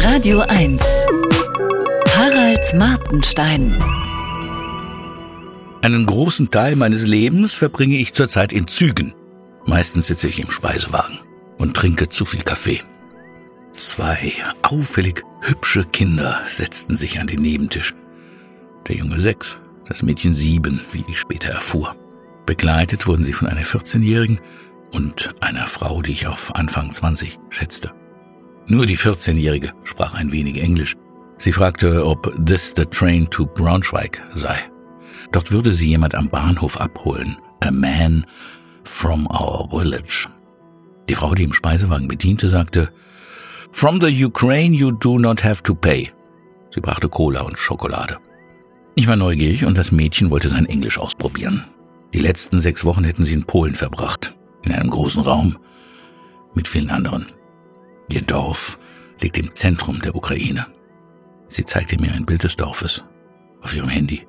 [0.00, 1.06] Radio 1.
[2.16, 3.82] Harald Martenstein.
[5.82, 9.12] Einen großen Teil meines Lebens verbringe ich zurzeit in Zügen.
[9.66, 11.18] Meistens sitze ich im Speisewagen
[11.58, 12.80] und trinke zu viel Kaffee.
[13.72, 14.32] Zwei
[14.62, 17.94] auffällig hübsche Kinder setzten sich an den Nebentisch.
[18.86, 19.58] Der Junge sechs,
[19.88, 21.96] das Mädchen sieben, wie ich später erfuhr.
[22.46, 24.40] Begleitet wurden sie von einer 14-Jährigen
[24.92, 27.92] und einer Frau, die ich auf Anfang 20 schätzte.
[28.70, 30.94] Nur die 14-Jährige sprach ein wenig Englisch.
[31.38, 34.58] Sie fragte, ob this the train to Braunschweig sei.
[35.32, 37.38] Dort würde sie jemand am Bahnhof abholen.
[37.60, 38.26] A man
[38.84, 40.28] from our village.
[41.08, 42.90] Die Frau, die im Speisewagen bediente, sagte,
[43.72, 46.10] From the Ukraine you do not have to pay.
[46.70, 48.18] Sie brachte Cola und Schokolade.
[48.94, 51.64] Ich war neugierig und das Mädchen wollte sein Englisch ausprobieren.
[52.12, 55.58] Die letzten sechs Wochen hätten sie in Polen verbracht, in einem großen Raum,
[56.54, 57.32] mit vielen anderen.
[58.10, 58.78] Ihr Dorf
[59.20, 60.66] liegt im Zentrum der Ukraine.
[61.48, 63.04] Sie zeigte mir ein Bild des Dorfes
[63.62, 64.26] auf ihrem Handy.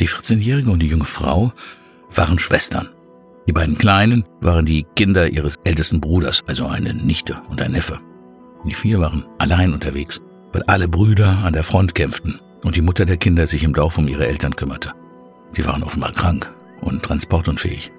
[0.00, 1.52] Die 14-Jährige und die junge Frau
[2.14, 2.88] waren Schwestern.
[3.46, 8.00] Die beiden Kleinen waren die Kinder ihres ältesten Bruders, also eine Nichte und ein Neffe.
[8.64, 10.20] Die vier waren allein unterwegs,
[10.52, 13.98] weil alle Brüder an der Front kämpften und die Mutter der Kinder sich im Dorf
[13.98, 14.92] um ihre Eltern kümmerte.
[15.56, 17.92] Die waren offenbar krank und transportunfähig.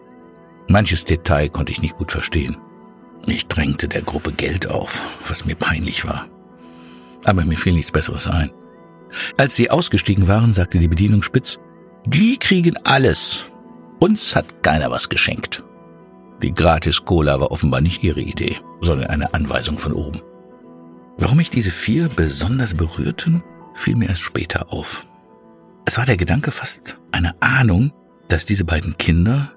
[0.69, 2.57] Manches Detail konnte ich nicht gut verstehen.
[3.27, 6.27] Ich drängte der Gruppe Geld auf, was mir peinlich war.
[7.25, 8.51] Aber mir fiel nichts Besseres ein.
[9.37, 11.59] Als sie ausgestiegen waren, sagte die Bedienung spitz,
[12.05, 13.43] die kriegen alles.
[13.99, 15.63] Uns hat keiner was geschenkt.
[16.41, 20.21] Die Gratis-Cola war offenbar nicht ihre Idee, sondern eine Anweisung von oben.
[21.17, 23.43] Warum mich diese vier besonders berührten,
[23.75, 25.05] fiel mir erst später auf.
[25.85, 27.91] Es war der Gedanke fast eine Ahnung,
[28.29, 29.51] dass diese beiden Kinder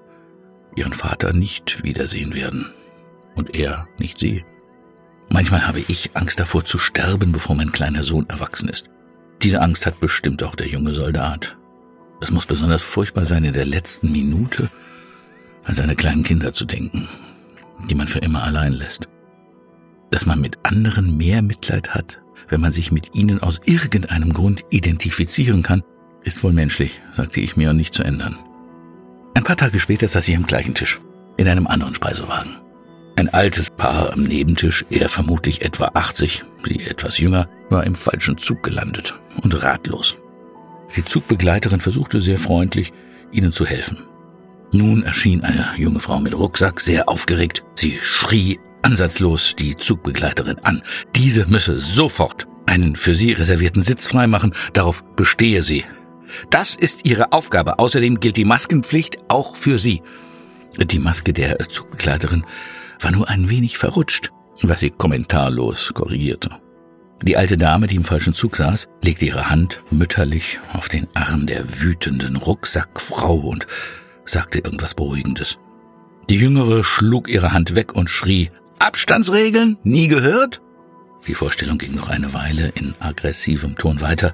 [0.75, 2.73] ihren Vater nicht wiedersehen werden
[3.41, 4.45] und er nicht sie.
[5.29, 8.85] Manchmal habe ich Angst davor zu sterben, bevor mein kleiner Sohn erwachsen ist.
[9.41, 11.57] Diese Angst hat bestimmt auch der junge Soldat.
[12.21, 14.69] Es muss besonders furchtbar sein, in der letzten Minute
[15.63, 17.07] an seine kleinen Kinder zu denken,
[17.89, 19.07] die man für immer allein lässt.
[20.11, 24.65] Dass man mit anderen mehr Mitleid hat, wenn man sich mit ihnen aus irgendeinem Grund
[24.69, 25.81] identifizieren kann,
[26.23, 28.37] ist wohl menschlich, sagte ich mir, und nicht zu ändern.
[29.33, 30.99] Ein paar Tage später saß ich am gleichen Tisch,
[31.37, 32.57] in einem anderen Speisewagen.
[33.15, 38.37] Ein altes Paar am Nebentisch, er vermutlich etwa 80, sie etwas jünger, war im falschen
[38.37, 40.15] Zug gelandet und ratlos.
[40.95, 42.91] Die Zugbegleiterin versuchte sehr freundlich,
[43.31, 44.03] ihnen zu helfen.
[44.73, 47.63] Nun erschien eine junge Frau mit Rucksack, sehr aufgeregt.
[47.75, 50.81] Sie schrie ansatzlos die Zugbegleiterin an.
[51.15, 55.83] Diese müsse sofort einen für sie reservierten Sitz freimachen, darauf bestehe sie.
[56.49, 57.79] Das ist ihre Aufgabe.
[57.79, 60.01] Außerdem gilt die Maskenpflicht auch für sie.
[60.77, 62.45] Die Maske der Zugbegleiterin
[63.01, 64.31] war nur ein wenig verrutscht,
[64.61, 66.49] was sie kommentarlos korrigierte.
[67.23, 71.45] Die alte Dame, die im falschen Zug saß, legte ihre Hand mütterlich auf den Arm
[71.45, 73.67] der wütenden Rucksackfrau und
[74.25, 75.59] sagte irgendwas Beruhigendes.
[76.29, 79.77] Die Jüngere schlug ihre Hand weg und schrie, Abstandsregeln?
[79.83, 80.61] Nie gehört?
[81.27, 84.33] Die Vorstellung ging noch eine Weile in aggressivem Ton weiter.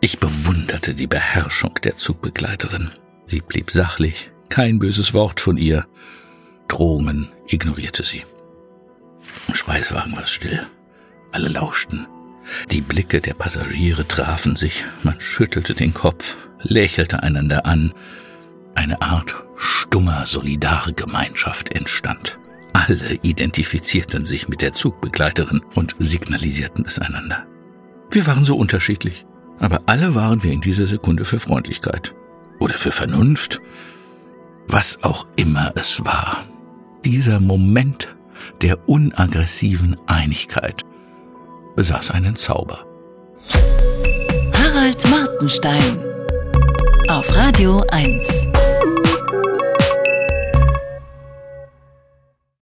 [0.00, 2.90] Ich bewunderte die Beherrschung der Zugbegleiterin.
[3.26, 5.86] Sie blieb sachlich, kein böses Wort von ihr.
[6.68, 8.22] Drohungen ignorierte sie.
[9.48, 10.60] Im Speiswagen war es still.
[11.32, 12.06] Alle lauschten.
[12.70, 17.92] Die Blicke der Passagiere trafen sich, man schüttelte den Kopf, lächelte einander an.
[18.74, 22.38] Eine Art stummer Solidargemeinschaft entstand.
[22.72, 27.46] Alle identifizierten sich mit der Zugbegleiterin und signalisierten es einander.
[28.10, 29.26] Wir waren so unterschiedlich,
[29.58, 32.14] aber alle waren wir in dieser Sekunde für Freundlichkeit
[32.60, 33.60] oder für Vernunft,
[34.68, 36.44] was auch immer es war
[37.04, 38.14] dieser Moment
[38.62, 40.82] der unaggressiven Einigkeit
[41.76, 42.84] besaß einen Zauber.
[44.52, 45.98] Harald Martenstein
[47.08, 48.46] auf Radio 1.